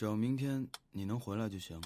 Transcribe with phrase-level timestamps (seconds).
[0.00, 1.78] 只要明天你能回来就行。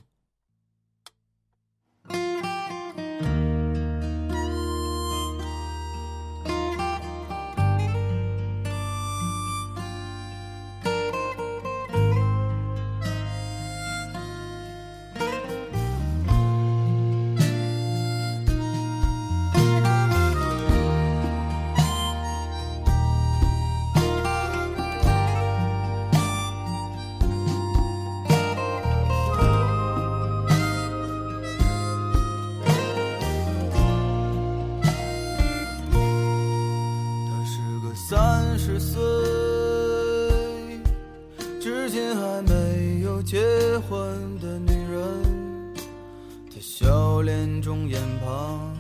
[47.75, 48.73] 中眼旁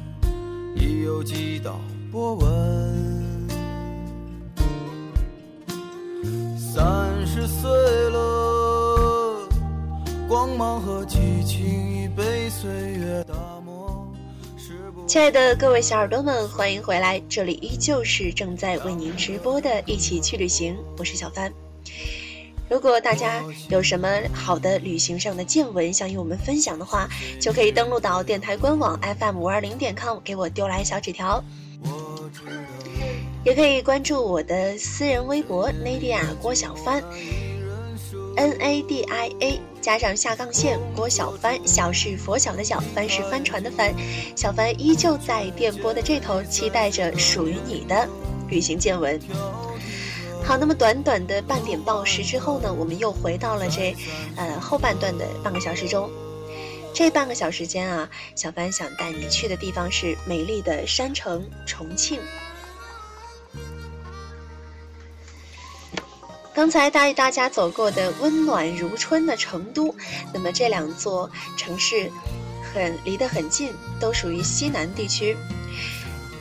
[0.77, 1.81] 已有几道
[2.13, 3.49] 波纹。
[6.57, 7.69] 三十岁
[8.11, 9.49] 了，
[10.29, 13.35] 光芒和激情已被岁月打
[13.65, 14.07] 磨。
[14.57, 17.21] 是不亲爱的各位小耳朵们，欢迎回来！
[17.29, 21.53] 这里依旧是正在为您直播的《一起去旅行》，我是小帆。
[22.69, 27.09] 如果大家有什么好的旅行上的见闻想与我们分享的话，
[27.41, 31.45] 就可以登录到电台官网 FM 五二零点 com 给我丢来小纸条，
[33.45, 37.05] 也可以关注我的私人微博 Nadia 郭小帆
[38.37, 43.95] ，N A D I A 加上下杠线郭小帆，小是佛小的小，帆是帆船的帆，
[44.35, 48.09] 小帆依旧在电波的这头，期待着属于你的
[48.49, 49.21] 旅行见闻。
[50.47, 53.97] 好，那么短短的半点报时之后呢，我们又回到了这
[54.37, 56.11] 呃后半段的半个小时中。
[56.93, 62.21] 这半个小时间啊，小帆想带你去的地方是美丽的山城重庆。
[66.55, 69.93] 刚才带大家走过的温暖如春的成都，
[70.33, 72.09] 那么这两座城市
[72.73, 75.37] 很离得很近，都属于西南地区。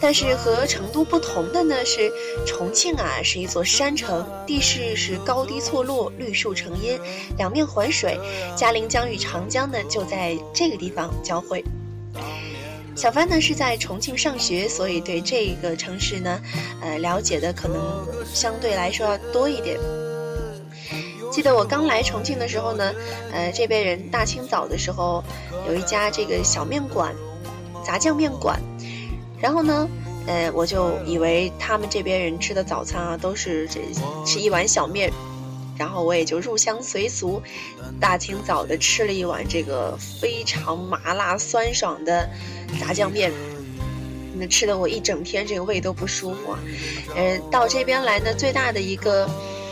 [0.03, 2.11] 但是和成都不同的呢是，
[2.45, 6.99] 重庆啊是一座山城，地势是高低错落，绿树成荫，
[7.37, 8.19] 两面环水，
[8.53, 11.63] 嘉陵江与长江呢就在这个地方交汇。
[12.97, 16.37] 小帆呢是在重庆上学，所以对这个城市呢，
[16.81, 19.79] 呃，了解的可能相对来说要多一点。
[21.31, 22.93] 记得我刚来重庆的时候呢，
[23.31, 25.23] 呃，这边人大清早的时候
[25.65, 27.15] 有一家这个小面馆，
[27.85, 28.61] 杂酱面馆，
[29.43, 29.89] 然后呢，
[30.25, 33.81] 呃，我就以为他们这边人吃的早餐啊都是这
[34.25, 35.11] 吃一碗小面，
[35.77, 37.43] 然后我也就入乡随俗，
[37.99, 42.29] 大清早的吃了一碗这个非常麻辣酸爽的
[42.79, 43.33] 炸酱面。
[44.35, 46.59] 那吃的我一整天这个胃都不舒服啊，
[47.13, 49.29] 呃，到这边来呢，最大的一个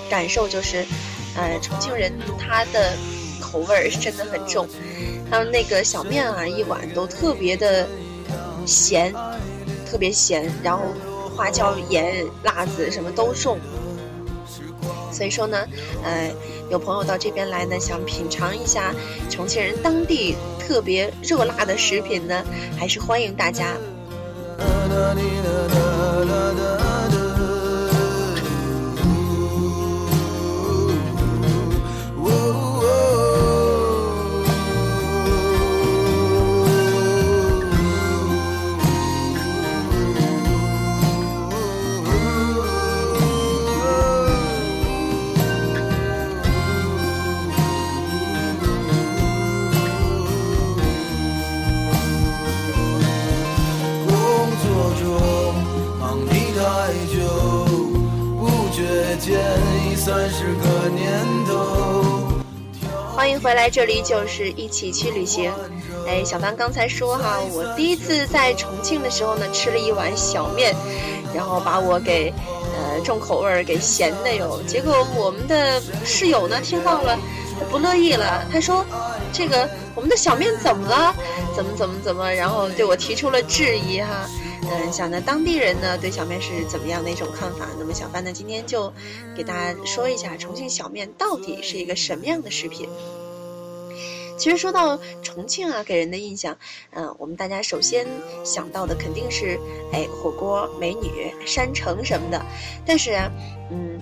[0.09, 0.85] 感受就是，
[1.37, 2.93] 呃，重庆人他的
[3.39, 4.67] 口味儿真的很重，
[5.31, 7.87] 他们那个小面啊，一碗都特别的
[8.67, 9.11] 咸，
[9.91, 10.85] 特别咸，然后
[11.35, 13.59] 花椒、盐、辣子什么都重。
[15.11, 15.67] 所以说呢，
[16.01, 16.31] 呃，
[16.69, 18.95] 有朋友到这边来呢，想品尝一下
[19.29, 22.41] 重庆人当地特别热辣的食品呢，
[22.79, 23.75] 还是欢迎大家。
[60.11, 61.09] 已三十个年
[61.45, 62.43] 头。
[63.15, 65.49] 欢迎回来，这里就是一起去旅行。
[66.05, 70.75] 哎，小凡刚才说哈，我第一次在重庆的时候呢，吃了一碗小面，
[71.33, 72.33] 然后把我给
[72.75, 74.61] 呃重口味儿给咸的哟。
[74.67, 77.17] 结果我们的室友呢听到了，
[77.57, 78.85] 他不乐意了，他说
[79.31, 81.15] ：“这个我们的小面怎么了？
[81.55, 84.27] 怎么怎么怎么？”然后对我提出了质疑哈。
[84.63, 87.67] 嗯，想呢，当地人呢对小面是怎么样的一种看法？
[87.79, 88.91] 那么小帆呢今天就
[89.35, 92.87] 给大家说一下重庆小面到底是一个什么样的食品。
[94.37, 96.57] 其实说到重庆啊，给人的印象，
[96.91, 98.07] 嗯、我们大家首先
[98.43, 99.59] 想到的肯定是，
[99.93, 102.43] 哎，火锅、美女、山城什么的。
[102.83, 103.11] 但是，
[103.69, 104.01] 嗯，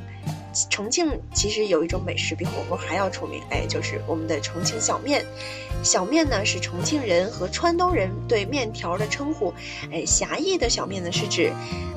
[0.70, 5.26] 重庆其实有一种美食比火锅还要出名，哎，就是我们的重庆小面。
[5.84, 9.54] 小面呢是重庆人和川东人对面条的称呼，
[9.92, 11.54] 哎，狭义的小面呢是指，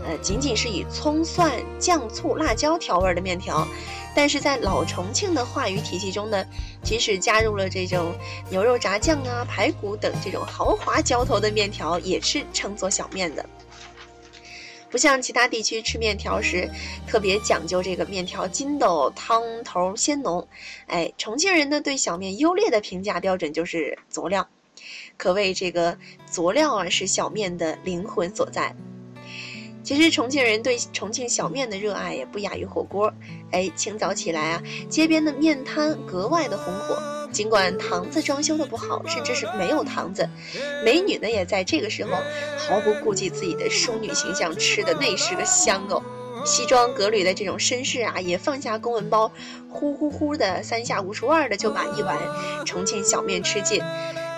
[0.06, 3.66] 呃，仅仅是以葱蒜酱醋辣椒调味的面条。
[4.14, 6.44] 但是在老重庆的话语体系中呢，
[6.82, 8.12] 即使加入了这种
[8.50, 13.44] 牛肉炸酱啊、排骨等这种豪华浇头的面条，也是称作小面的。
[14.93, 16.71] 不像其他地区吃面条时，
[17.09, 20.47] 特别讲究这个面条筋斗、汤头鲜浓。
[20.87, 24.47] 哎，重庆人呢对小面优劣的评价标准就是佐料，
[25.17, 25.97] 可谓这个
[26.31, 28.77] 佐料啊是小面的灵魂所在。
[29.83, 33.12] 其实重庆人对重庆小面的热爱也不亚于火锅。
[33.50, 37.21] 哎，清早起来啊，街边的面摊格外的红火。
[37.32, 40.29] 尽管堂子装修的不好，甚至是没有堂子，
[40.84, 42.11] 美女呢也在这个时候
[42.58, 46.02] 毫不顾忌自己的淑女形象，吃的那是个香哦。
[46.44, 49.31] 西装革履的这种绅士啊，也放下公文包，
[49.70, 52.19] 呼呼呼的三下五除二的就把一碗
[52.67, 53.81] 重庆小面吃尽。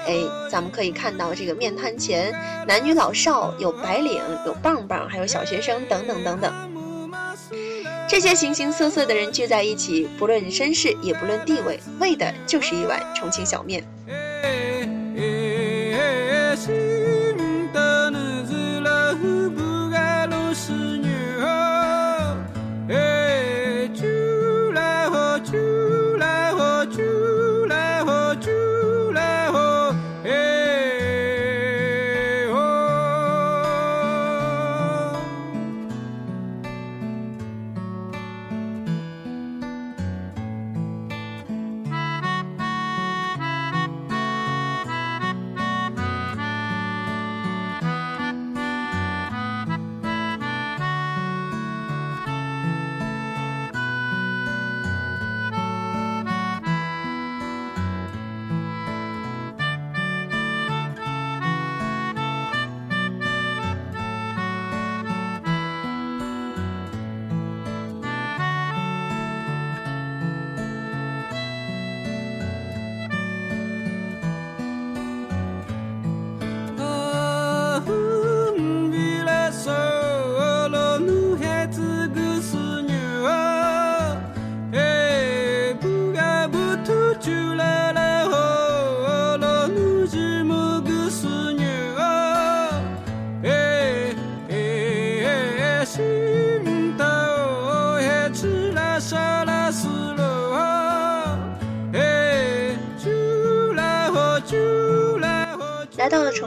[0.07, 0.19] 哎，
[0.51, 2.31] 咱们可以看到这个面摊前，
[2.69, 6.74] 男女老少，有白领，有棒棒，还有小学生，等等等等。
[8.15, 13.85] 这些形形色色的人聚在一起，不论身世，也不论地位，为的就是一碗重庆小面。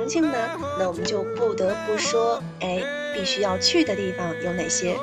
[0.07, 0.37] 重庆呢，
[0.79, 2.81] 那我们就不得不说，哎，
[3.13, 4.95] 必须要去的地方有哪些？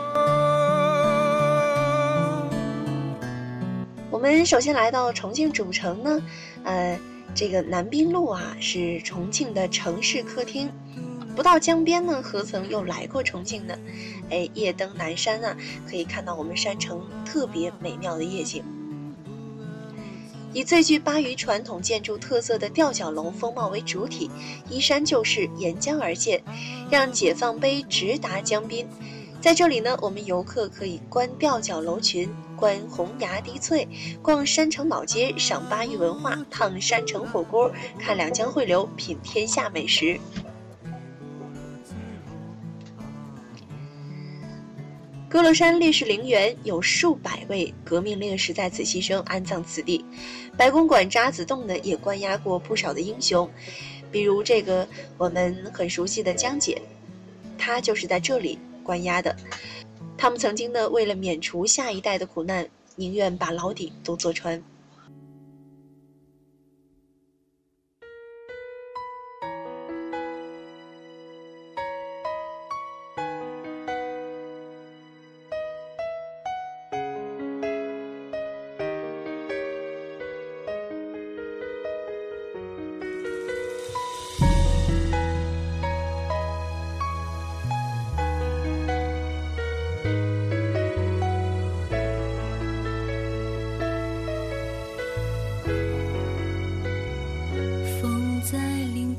[4.10, 6.22] 我们首先来到重庆主城呢，
[6.64, 6.98] 呃，
[7.34, 10.70] 这个南滨路啊是重庆的城市客厅。
[11.36, 13.76] 不到江边呢，何曾又来过重庆呢？
[14.30, 15.54] 哎，夜登南山啊，
[15.86, 18.64] 可以看到我们山城特别美妙的夜景。
[20.54, 24.30] 以最具巴渝传统建筑特色的吊脚楼风貌为主体，
[24.70, 26.40] 依山就势，沿江而建，
[26.88, 28.86] 让解放碑直达江滨。
[29.40, 33.86] 在这里呢，我们游客可以观吊脚楼群，观红崖滴翠，
[34.22, 37.68] 逛山城老街，赏巴渝文化，烫山城火锅，
[37.98, 40.18] 看两江汇流，品天下美食。
[45.34, 50.04] 歌乐山烈士陵园有数百位革命烈士在此牺牲，安葬此地。
[50.56, 53.50] 白公馆渣滓洞呢，也关押过不少的英雄，
[54.12, 54.86] 比如这个
[55.18, 56.80] 我们很熟悉的江姐，
[57.58, 59.34] 她就是在这里关押的。
[60.16, 64.62] 他们曾经呢，为了免除下一代的苦难，宁愿把牢底都坐穿。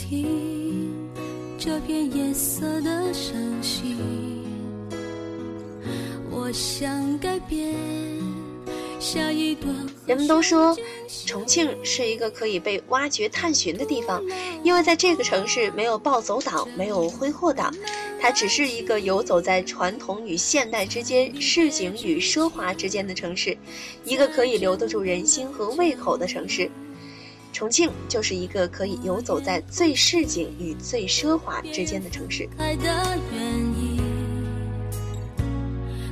[0.07, 0.93] 听
[1.57, 3.95] 这片夜色的声息，
[6.29, 7.73] 我想改变。
[10.05, 10.77] 人们都说，
[11.25, 14.23] 重庆是一个可以被挖掘探寻的地方，
[14.63, 17.73] 因为在这个城市没有暴走党，没有挥霍党。
[18.19, 23.57] 它只是一个游走在传统与现代之间、市井与奢华之间的城市，
[24.03, 26.69] 一个可以留得住人心和胃口的城市。
[27.55, 32.49] 重庆就是一个可以游走在最市井与最奢华之间的城市。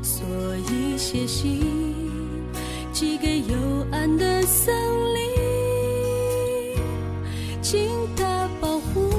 [0.02, 0.26] 所
[0.70, 1.62] 以写信
[2.94, 3.56] 寄给幽
[3.92, 4.74] 暗的森
[5.14, 6.78] 林，
[7.62, 9.12] 请他保护。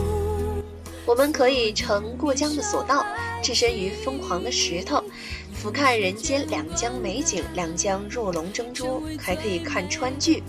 [1.04, 3.04] 我们可以乘过江的索道，
[3.42, 5.04] 置身于疯狂的石头，
[5.52, 10.42] 俯瞰人间两江美景，两江若龙争珠，还可以看川剧。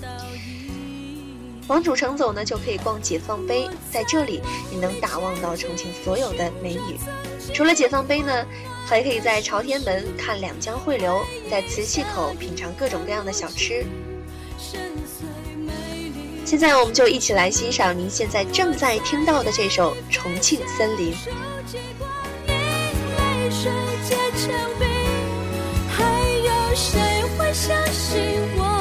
[1.68, 4.42] 往主城走呢，就可以逛解放碑，在这里
[4.72, 7.00] 你能打望到重庆所有的美女。
[7.54, 8.46] 除了解放碑呢，
[8.86, 13.86] 还可以在朝天门看两江汇流，在磁器口品尝各种各样的小吃。
[16.46, 21.14] 现在我们就一起来欣赏您现在正在听到的这首《重庆森林》。
[25.90, 26.04] 还
[26.44, 27.02] 有谁
[27.36, 28.22] 会相信
[28.58, 28.75] 我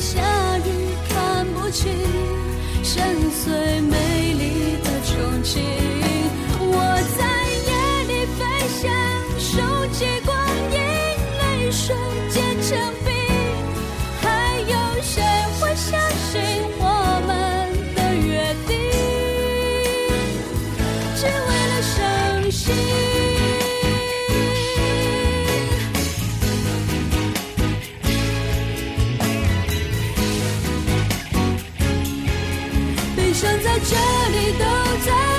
[0.00, 0.70] 下雨
[1.08, 1.90] 看不清
[2.82, 5.85] 深邃美丽的憧憬。
[33.88, 34.64] 这里都
[35.04, 35.35] 在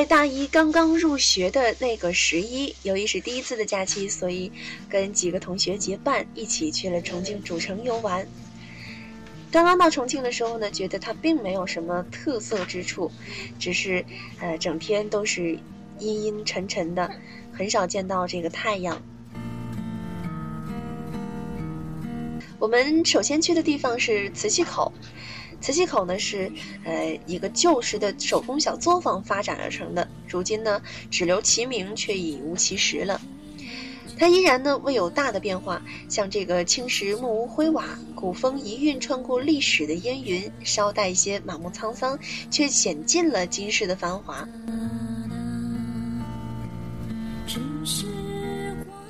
[0.00, 4.50] 在大一刚刚入学的那个十一，由于是第一次的假期，所以
[4.88, 8.26] 跟几个同学结伴一起去了重庆主城游玩。
[9.50, 13.12] 刚刚到重庆的时候呢，觉得它并没有什么特色之处，
[13.58, 14.02] 只是
[14.40, 15.58] 呃整天都是
[15.98, 17.10] 阴阴沉沉的，
[17.52, 19.02] 很少见到这个太阳。
[22.58, 24.94] 我们首先去的地方是磁器口。
[25.60, 26.50] 磁器口呢是，
[26.84, 33.20] 呃，一个旧时的手工小作坊发展而成的，如今呢只留其名，却已无其实了。
[34.18, 42.18] 它依然呢未有大的变化，像这个青石木屋灰瓦，古风一韵穿过历史的烟云，稍带一些满目沧桑，
[42.50, 44.46] 却显尽了今世的繁华。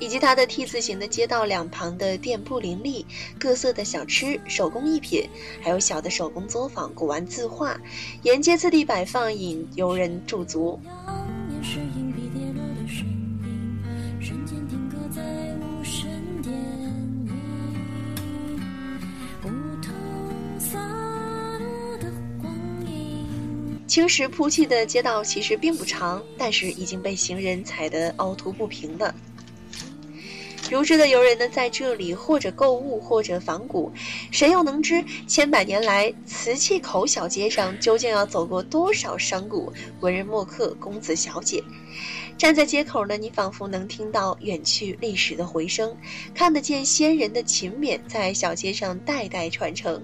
[0.01, 3.05] 以及它的 T 字形的街道两旁的店铺林立，
[3.39, 5.29] 各色的小吃、手工艺品，
[5.61, 7.79] 还有小的手工作坊、古玩字画，
[8.23, 10.79] 沿街次第摆放，引游人驻足。
[23.85, 29.13] 青石铺砌的街道其实并不长，但是已经被行人踩得凹凸不平了。
[30.71, 33.91] 如织的游人呢，在这里或者购物，或者访古，
[34.31, 41.61] 谁又能知千百年来瓷器口小街上究竟要走过多少商贾、文人墨客、公子小姐？
[42.37, 45.93] 站在街口呢，你仿佛能听到远去历史的回声，
[46.33, 50.01] 看得见先人的勤勉在小街上代代传承。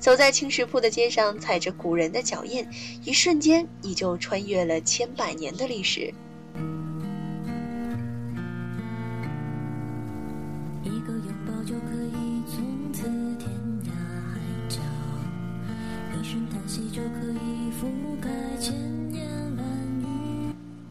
[0.00, 2.66] 走在青石铺的街上，踩着古人的脚印，
[3.04, 6.12] 一瞬间你就穿越了千百年的历史。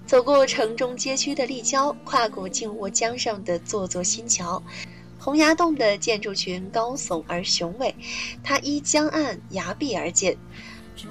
[0.10, 4.60] 走过城中街区的立交，跨过静卧江上的座座新桥。
[5.20, 7.94] 洪崖洞的建筑群高耸而雄伟，
[8.44, 10.36] 它依江岸崖壁而建。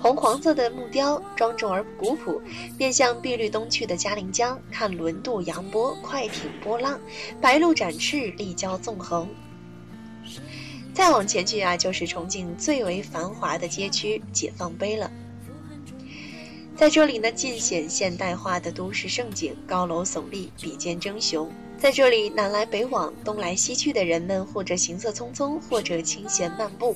[0.01, 2.43] 红黄色的木雕庄重而古朴，
[2.77, 6.99] 面向碧绿东去的嘉陵江，看轮渡扬波，快艇波浪，
[7.41, 9.29] 白鹭展翅，立交纵横。
[10.93, 15.09] 再往前去啊，就是重庆最为繁华的街区解放碑了。
[16.79, 21.51] 在这里呢，尽显现代化的都市盛景，高楼耸立，比肩争雄。
[21.77, 26.95] 在这里，南来北往、东来西去的人们，或者行色匆匆，或者清闲漫步。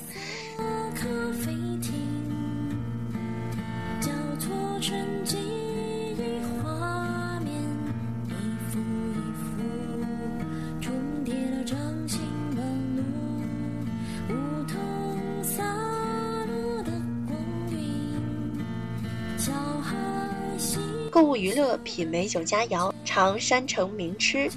[21.37, 24.51] 娱乐，品美酒佳肴，尝山城名吃，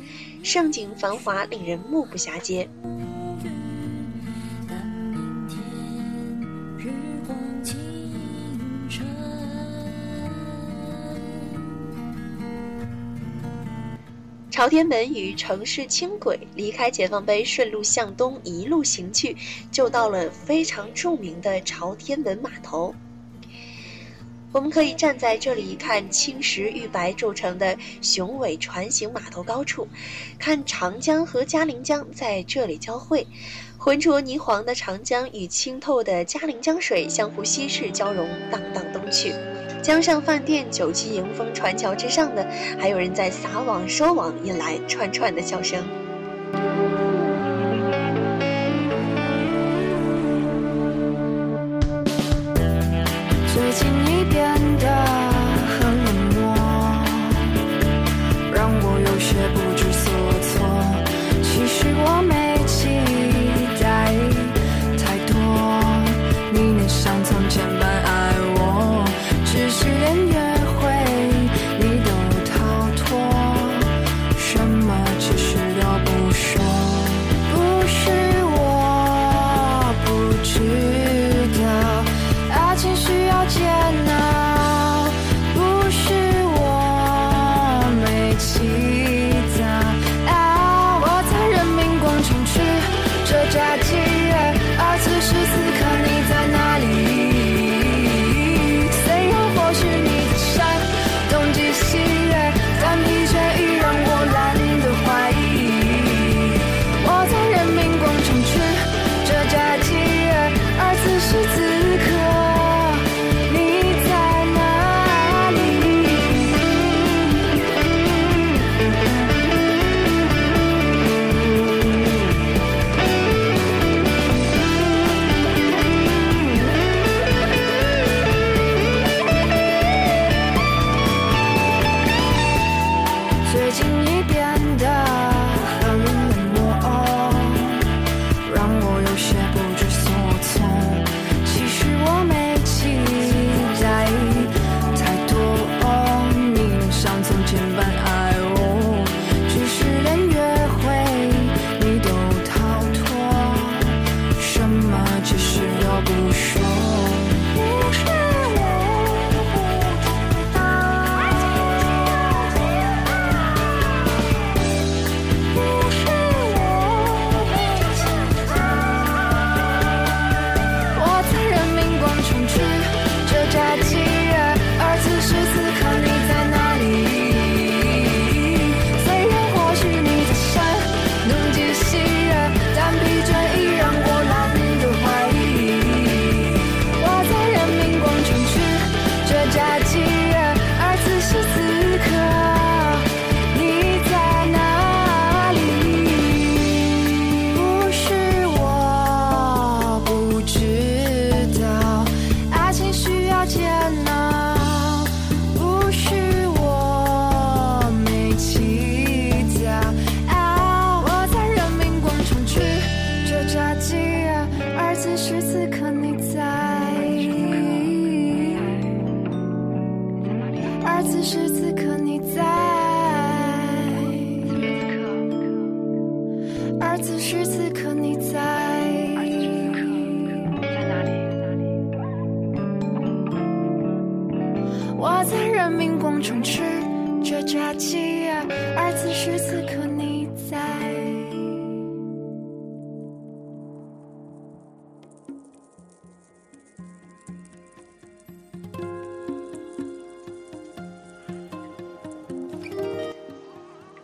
[0.44, 2.68] 盛景繁华，令人目不暇接。
[14.52, 19.36] 朝天门与城市轻轨离开解放碑，顺路向东一路行去，
[19.70, 22.96] 就到了非常著名的朝天门码头。
[24.56, 29.86] 我们可以站在这里看青石玉白铸成的雄伟船形码头高处，
[30.40, 33.28] 看长江和嘉陵江在这里交汇，
[33.78, 39.34] 浑浊泥黄的长江与清透的嘉陵江水相互稀释交融，荡荡东去。
[39.84, 42.42] 江上饭店酒旗迎风，船桥之上呢，
[42.80, 45.84] 还有人在撒网收网，引来串串的笑声。
[53.66, 55.35] 最近你变得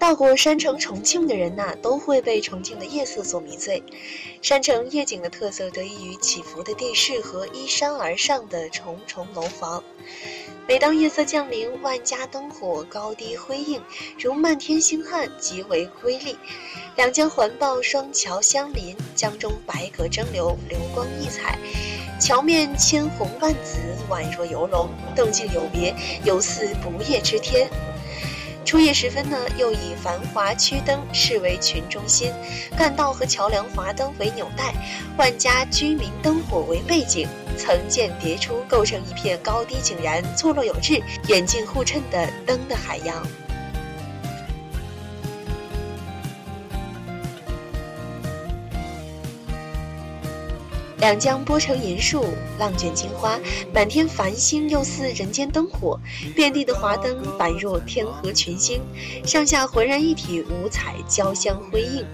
[0.02, 3.84] 到过山城重庆的人呐、都会被重庆的夜色所迷醉。
[4.42, 9.84] 山城夜景的特色得益于起伏的地势和依山而上的重重楼房。
[10.68, 13.80] 每当夜色降临，万家灯火高低辉映，
[14.18, 16.36] 如漫天星汉，极为瑰丽。
[16.96, 21.60] 两江环抱，双桥相邻，江中白舸争流，流光溢彩。
[22.20, 23.78] 桥面千红万紫，
[24.10, 25.94] 宛若游龙，动静有别，
[26.26, 27.70] 犹似不夜之天。
[28.72, 32.32] 初夜时分呢，又以繁华区灯视为群中心，
[32.78, 34.74] 干道和桥梁华灯为纽带，
[35.18, 43.22] 万家居民灯火为背景，层间叠出，构成一片高低井然、错落有致、远近互衬的灯的海洋。
[51.02, 52.24] 两江波成银树，
[52.60, 53.40] 浪卷金花，
[53.74, 56.00] 满天繁星又似人间灯火，
[56.36, 58.80] 遍地的华灯宛若天河群星，
[59.26, 62.06] 上下浑然一体，五彩交相辉映。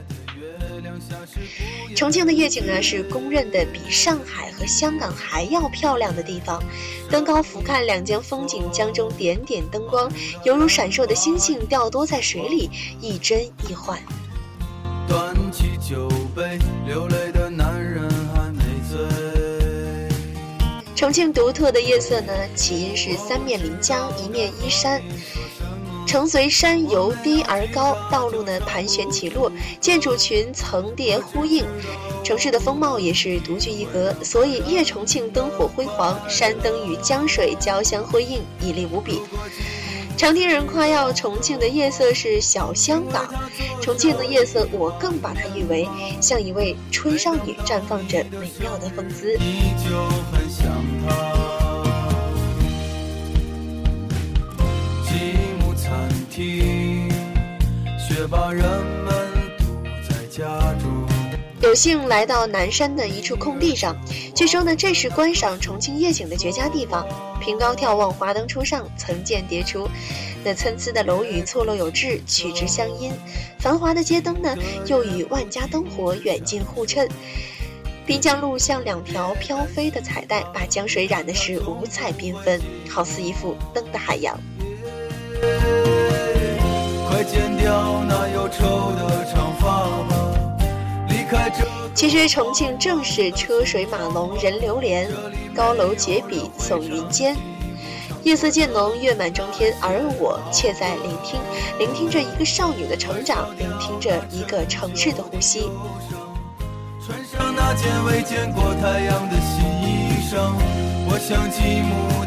[1.98, 6.64] 重庆的夜景呢，是公认的比上海和香港还要漂亮的地方。
[7.10, 10.10] 登高俯瞰两江风景，江中点点灯光，
[10.46, 12.70] 犹如闪烁的星星掉多在水里，
[13.02, 14.00] 一真一幻。
[15.10, 17.27] 端起酒杯，流泪
[20.98, 25.00] 重庆独特的夜色呢，起因是三面临江，一面依山。
[26.08, 31.64] 城随山由低而高，道路呢盘旋起落，建筑群层叠呼应，
[32.24, 34.12] 城市的风貌也是独具一格。
[34.24, 39.22] 所以夜重庆灯火辉煌，山灯与江水交相辉映，绮丽无比。
[40.18, 43.32] 常听人夸耀重庆的夜色是小香港，
[43.80, 45.88] 重庆的夜色我更把它誉为
[46.20, 49.36] 像一位春少女绽放着美妙的风姿。
[49.36, 49.96] 依旧
[50.32, 50.66] 很想
[58.30, 59.14] 把人们
[59.58, 59.66] 堵
[60.08, 61.08] 在家中。
[61.62, 63.96] 有幸来到南山的一处空地上，
[64.36, 67.06] 据说呢，这是观赏重庆夜景的绝佳地方。
[67.42, 69.90] 凭高眺望，华灯初上，层间叠出，
[70.44, 73.12] 那参差的楼宇错落有致，曲直相因。
[73.60, 77.08] 繁华的街灯呢，又与万家灯火远近互衬。
[78.06, 84.40] 滨江路像两条飘飞的彩带，把江水染的是五彩缤纷，好似一幅灯的海洋。
[91.94, 95.10] 其实重庆正是车水马龙人流连，
[95.56, 97.36] 高楼结笔耸云间，
[98.24, 101.40] 夜色渐浓月满中天，而我却在聆听，
[101.80, 105.72] 聆听着一个少女的成长，聆听着一个城市的呼吸。
[107.04, 110.54] 穿上那件未见过太阳的新衣裳，
[111.10, 111.92] 我想继母
[112.26, 112.27] 她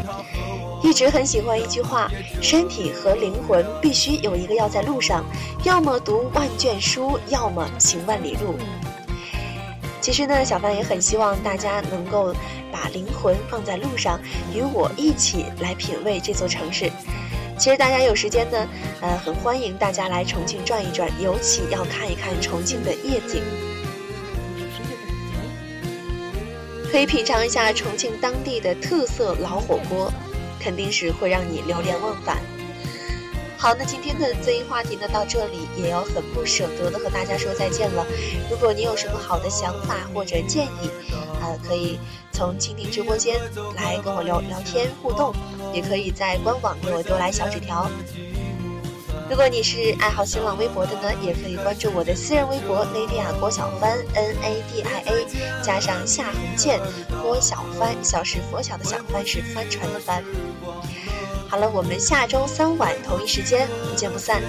[0.83, 5.23] 一直很喜欢一句话：身体和灵魂必须有一个要在路上，
[5.63, 8.55] 要么读万卷书，要么行万里路。
[10.01, 12.33] 其实呢，小范也很希望大家能够
[12.71, 14.19] 把灵魂放在路上，
[14.53, 16.91] 与我一起来品味这座城市。
[17.59, 18.67] 其实大家有时间呢，
[19.01, 23.43] 呃，很欢迎大家来重庆转一转，尤其要看一看重庆的夜景。
[26.91, 30.11] 可以品尝一下重庆当地的特色老火锅，
[30.61, 32.37] 肯定是会让你流连忘返。
[33.57, 38.05] 好，那今天的这一话题呢，到这里也要很不舍得的和大家说再见了。
[38.49, 40.89] 如果你有什么好的想法或者建议，
[41.41, 41.99] 呃，可以
[42.31, 43.39] 从蜻蜓直播间
[43.75, 45.31] 来跟我聊聊天互动，
[45.73, 47.87] 也可以在官网给我丢来小纸条。
[49.29, 56.81] 如果你是爱好新浪微博的呢，也可以关注我的私人微博 Nadia 郭小帆 N A D I A 加上下横线
[57.21, 60.21] 郭小帆，小是佛小的小，帆是帆船的帆。
[61.51, 64.41] 好了，我们下周三晚同一时间不见不散。